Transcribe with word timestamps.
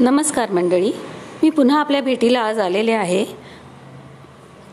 नमस्कार 0.00 0.50
मंडळी. 0.50 0.92
मी 1.42 1.50
पुन्हा 1.50 1.80
आपल्या 1.80 2.02
भेटीला 2.02 2.40
आज 2.40 2.58
आलेले 2.58 2.92
आहे. 2.92 3.24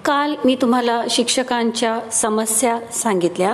काल 0.06 0.36
मी 0.46 0.56
तुम्हाला 0.56 1.04
शिक्षकांच्या 1.10 2.00
समस्या 2.12 2.80
सांगितल्या 2.94 3.54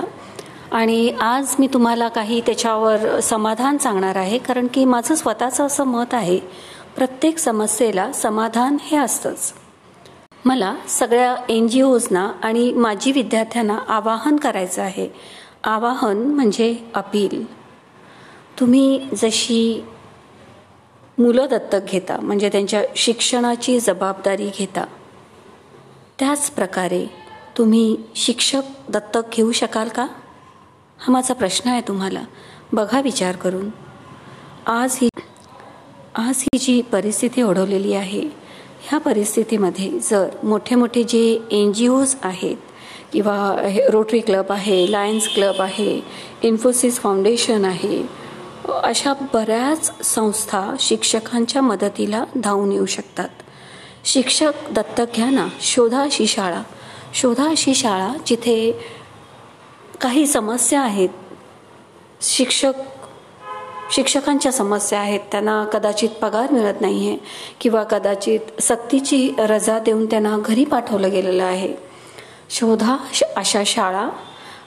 आणि 0.72 1.10
आज 1.20 1.54
मी 1.58 1.66
तुम्हाला 1.66 2.08
काही 2.08 2.40
त्याच्यावर 2.40 3.20
समाधान 3.20 3.78
सांगणार 3.78 4.16
आहे 4.16 4.38
कारण 4.38 4.66
की 4.74 4.84
माझं 4.84 5.14
स्वतःचं 5.14 5.66
असं 5.66 5.84
मत 5.84 6.14
आहे 6.14 6.38
प्रत्येक 6.96 7.38
समस्येला 7.38 8.12
समाधान 8.12 8.76
हे 8.82 8.96
असतंच. 8.96 9.52
मला 10.44 10.74
सगळ्या 10.88 11.36
एन 11.48 11.68
जी 11.68 11.82
ओजना 11.82 12.32
आणि 12.42 12.72
माजी 12.72 13.12
विद्यार्थ्यांना 13.12 13.78
आवाहन 13.88 14.36
करायचं 14.36 14.82
आहे. 14.82 15.08
आवाहन 15.64 16.16
म्हणजे 16.16 16.76
अपील. 16.94 17.52
तुम्ही 18.60 19.08
जशी 19.14 19.84
मुलं 21.18 21.46
दत्तक 21.50 21.90
घेता 21.92 22.16
म्हणजे 22.20 22.48
त्यांच्या 22.48 22.82
शिक्षणाची 22.96 23.78
जबाबदारी 23.80 24.50
घेता. 24.58 24.84
त्याच 26.18 26.50
प्रकारे 26.50 27.04
तुम्ही 27.58 27.96
शिक्षक 28.16 28.90
दत्तक 28.90 29.36
घेऊ 29.36 29.52
शकाल 29.52 29.88
का? 29.88 30.06
हा 30.98 31.12
माझा 31.12 31.34
प्रश्न 31.34 31.70
आहे 31.70 31.80
तुम्हाला. 31.88 32.22
बघा 32.72 33.00
विचार 33.00 33.36
करून. 33.36 33.68
आज 34.66 34.98
ही 35.00 35.08
आज 36.16 36.42
ही 36.42 36.58
जी 36.58 36.80
परिस्थिती 36.92 37.42
ओढवलेली 37.42 37.94
आहे 37.94 38.20
ह्या 38.88 38.98
परिस्थितीमध्ये 39.00 39.88
जर 40.10 40.28
मोठे 40.42 40.74
मोठे 40.74 41.02
जे 41.02 41.22
एन 41.52 41.72
जी 41.72 41.88
ओज 41.88 42.14
आहेत 42.22 42.56
किंवा 43.12 43.36
रोटरी 43.92 44.20
क्लब 44.20 44.52
आहे 44.52 44.84
लायन्स 44.92 45.28
क्लब 45.34 45.60
आहे 45.62 46.00
इन्फोसिस 46.42 46.98
फाउंडेशन 47.00 47.64
आहे 47.64 48.02
अशा 48.68 49.12
बऱ्याच 49.32 50.04
संस्था 50.04 50.74
शिक्षकांच्या 50.80 51.62
मदतीला 51.62 52.24
धावून 52.34 52.72
येऊ 52.72 52.86
शकतात. 52.86 53.28
शिक्षक 54.04 54.52
दत्तक 54.70 55.04
घ्या 55.16 55.30
ना 55.30 55.46
शोधा 55.60 56.02
अशी 56.02 56.26
शाळा. 56.26 56.62
शोधा 57.14 57.48
अशी 57.48 57.74
शाळा 57.74 58.12
जिथे 58.26 58.72
काही 60.00 60.26
समस्या 60.26 60.80
आहेत. 60.80 61.08
शिक्षक 62.20 62.72
शिक्षकांच्या 63.92 64.52
समस्या 64.52 65.00
आहेत. 65.00 65.20
त्यांना 65.32 65.64
कदाचित 65.64 66.08
पगार 66.08 66.52
मिळत 66.52 66.80
नाही 66.80 67.08
आहे 67.08 67.18
किंवा 67.60 67.82
कदाचित 67.82 68.40
सक्तीची 68.62 69.32
रजा 69.38 69.78
देऊन 69.78 70.06
त्यांना 70.06 70.38
घरी 70.38 70.64
पाठवलं 70.64 71.10
गेलेलं 71.10 71.44
आहे. 71.44 71.74
शोधा 72.50 72.96
अशा 73.36 73.62
शाळा 73.66 74.08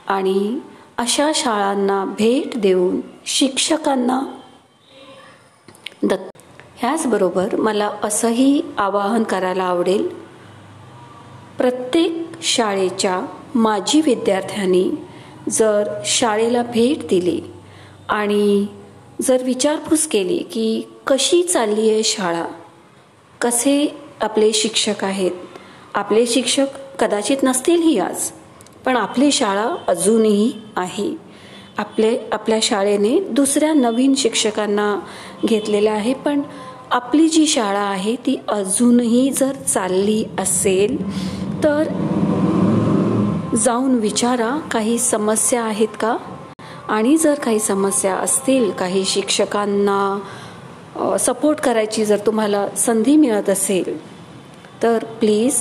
आणि 0.08 0.60
अशा 0.98 1.32
शाळांना 1.36 2.06
भेट 2.06 2.58
देऊन 2.58 3.02
शिक्षकांना 3.26 4.20
दत्त 6.04 6.62
ह्याचबरोबर 6.78 7.56
मला 7.56 7.92
असंही 8.04 8.62
आवाहन 8.78 9.24
करायला 9.24 9.64
आवडेल. 9.64 10.08
प्रत्येक 11.58 12.42
शाळेच्या 12.42 13.22
माजी 13.56 14.02
विद्यार्थ्यांनी 14.02 14.90
जर 15.50 15.84
शाळेला 16.06 16.62
भेट 16.64 17.08
दिली 17.08 17.40
आणि 18.10 18.66
जर 19.22 19.44
विचारपूस 19.44 20.08
केली 20.08 20.38
की 20.38 20.82
कशी 21.08 21.44
चालली 21.44 21.90
आहे 21.90 22.04
शाळा 22.04 22.46
कसे 23.42 23.98
आपले 24.22 24.54
शिक्षक 24.54 25.04
आहेत 25.04 25.32
आपले 25.94 26.26
शिक्षक 26.26 26.78
कदाचित 27.00 27.38
नसतीलही 27.44 28.00
आज 28.00 28.32
पण 28.88 28.96
आपली 28.96 29.32
शाळा 29.32 29.76
अजूनही 29.88 30.52
आहे. 30.76 31.16
आपले 31.78 32.20
आपल्या 32.32 32.60
शाळेने 32.62 33.20
दुसऱ्या 33.32 33.74
नवीन 33.74 34.16
शिक्षकांना 34.16 35.00
घेतलेलं 35.46 35.92
आहे 35.92 36.14
पण 36.14 36.42
आपली 36.92 37.30
जी 37.30 37.48
शाळा 37.48 37.80
आहे 37.80 38.16
ती 38.16 38.40
अजूनही 38.50 39.32
जर 39.32 39.52
चालली 39.52 40.26
असेल 40.40 41.14
तर 41.64 41.84
जाऊन 43.56 43.96
विचारा 43.96 44.60
काही 44.72 45.00
समस्या 45.00 45.64
आहेत 45.64 45.88
का? 46.00 46.18
आणि 46.90 47.18
जर 47.18 47.34
काही 47.34 47.60
समस्या 47.60 48.16
असतील 48.16 48.72
काही 48.72 49.06
शिक्षकांना 49.06 50.20
सपोर्ट 51.20 51.60
करायची 51.60 52.06
जर 52.06 52.18
तुम्हाला 52.26 52.68
संधी 52.78 53.18
मिळत 53.18 53.50
असेल 53.50 53.98
तर 54.84 55.04
प्लीज 55.20 55.60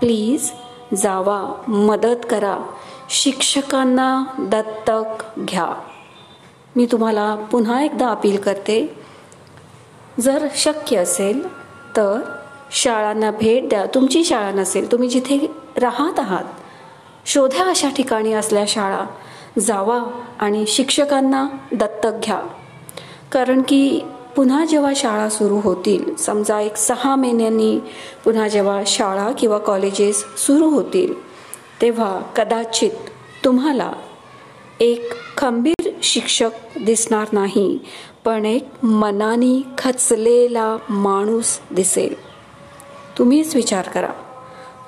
प्लीज 0.00 0.50
जावा 0.94 1.62
मदत 1.68 2.26
करा. 2.30 2.58
शिक्षकांना 3.10 4.24
दत्तक 4.38 5.40
घ्या. 5.40 5.66
मी 6.76 6.86
तुम्हाला 6.86 7.34
पुन्हा 7.34 7.82
एकदा 7.82 8.08
अपील 8.08 8.40
करते 8.40 9.04
जर 10.20 10.46
शक्य 10.56 10.96
असेल 10.96 11.48
तर 11.96 12.20
शाळांना 12.70 13.30
भेट 13.30 13.68
द्या. 13.68 13.86
तुमची 13.86 14.24
शाळा 14.24 14.50
नसेल 14.50 14.92
तुम्ही 14.92 15.08
जिथे 15.08 15.46
राहत 15.76 16.18
आहात 16.18 16.44
शोध्या 17.26 17.66
अशा 17.66 17.88
ठिकाणी 17.88 18.32
असल्या 18.32 18.64
शाळा. 18.68 19.04
जावा 19.58 20.20
आणि 20.40 20.66
शिक्षकांना 20.66 21.46
दत्तक 21.72 22.10
घ्या. 22.24 22.40
कारण 23.32 23.62
की 23.62 24.00
पुन्हा 24.36 24.64
जेव्हा 24.64 24.92
शाळा 24.96 25.28
सुरू 25.28 25.60
होतील 25.64 26.14
समजा 26.16 26.60
एक 26.60 26.76
सहा 26.76 27.14
महिन्यांनी 27.14 27.78
पुन्हा 28.24 28.48
जेव्हा 28.48 28.82
शाळा 28.86 29.32
किंवा 29.32 29.58
कॉलेजेस 29.58 30.24
सुरू 30.36 30.68
होतील 30.68 31.14
तेव्हा 31.82 32.20
कदाचित 32.36 32.90
तुम्हाला 33.44 33.92
एक 34.80 35.12
खंबीर 35.36 35.90
शिक्षक 36.02 36.50
दिसणार 36.80 37.26
नाही 37.32 37.78
पण 38.24 38.44
एक 38.44 38.84
मनानी 38.84 39.62
खचलेला 39.78 40.76
माणूस 40.90 41.58
दिसेल. 41.70 42.14
तुम्हीच 43.18 43.56
विचार 43.56 43.88
करा 43.88 44.12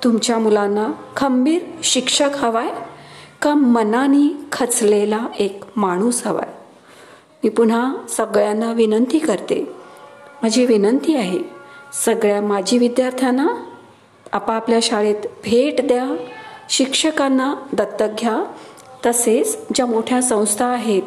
तुमच्या 0.03 0.37
मुलांना 0.37 0.87
खंबीर 1.15 1.61
शिक्षक 1.83 2.29
हवाय 2.35 2.69
का 3.41 3.53
मनानी 3.53 4.47
खचलेला 4.51 5.27
एक 5.39 5.63
माणूस 5.75 6.27
हवाय? 6.27 6.58
मी 7.43 7.49
पुन्हा 7.49 7.91
सगळ्यांना 8.09 8.71
विनंती 8.73 9.19
करते. 9.19 9.63
माझी 10.41 10.65
विनंती 10.65 11.15
आहे 11.15 11.39
सगळ्या 12.05 12.41
माजी 12.41 12.77
विद्यार्थ्यांना 12.77 13.47
आपापल्या 14.31 14.79
शाळेत 14.81 15.27
भेट 15.43 15.87
द्या 15.87 16.07
शिक्षकांना 16.69 17.53
दत्तक 17.73 18.19
घ्या. 18.19 18.43
तसेच 19.05 19.57
ज्या 19.75 19.85
मोठ्या 19.85 20.21
संस्था 20.21 20.65
आहेत 20.65 21.03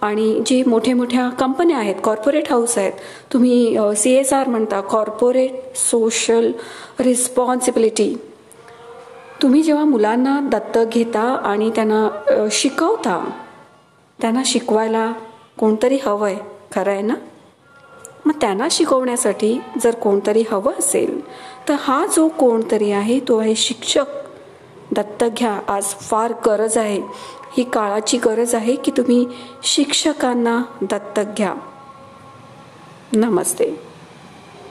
आणि 0.00 0.42
जी 0.46 0.62
मोठ्या 0.66 0.94
मोठ्या 0.96 1.28
कंपन्या 1.28 1.76
आहेत 1.78 1.96
कॉर्पोरेट 2.04 2.50
हाऊस 2.50 2.76
आहेत 2.78 2.92
तुम्ही 3.32 3.78
सी 3.96 4.12
एस 4.12 4.32
आर 4.32 4.48
म्हणता 4.48 4.80
कॉर्पोरेट 4.80 5.76
सोशल 5.76 6.50
रिस्पॉन्सिबिलिटी 7.00 8.14
तुम्ही 9.42 9.62
जेव्हा 9.62 9.84
मुलांना 9.84 10.38
दत्तक 10.42 10.94
घेता 10.94 11.22
आणि 11.44 11.70
त्यांना 11.70 12.48
शिकवता 12.50 13.18
त्यांना 14.20 14.42
शिकवायला 14.44 15.12
कोणतरी 15.58 15.98
हवं 16.06 16.26
आहे 16.26 16.38
खरं 16.74 16.90
आहे 16.90 17.02
ना? 17.02 17.14
मग 18.24 18.32
त्यांना 18.40 18.68
शिकवण्यासाठी 18.70 19.60
जर 19.82 19.94
कोणतरी 19.94 20.44
हवं 20.50 20.72
असेल 20.78 21.20
तर 21.68 21.74
हा 21.78 22.06
जो 22.06 22.28
कोणतरी 22.28 22.92
आहे 22.92 23.20
तो 23.20 23.38
आहे 23.38 23.54
शिक्षक. 23.54 24.04
दत्तक 24.92 25.26
घ्या 25.38 25.60
आज 25.68 25.84
फार 25.84 26.32
गरज 26.46 26.78
आहे. 26.78 27.00
ही 27.56 27.64
काळाची 27.64 28.18
गरज 28.18 28.54
आहे 28.54 28.74
की 28.74 28.90
तुम्ही 28.96 29.26
शिक्षकांना 29.62 30.62
दत्तक 30.82 31.24
घ्या. 31.36 31.54
नमस्ते. 33.12 33.85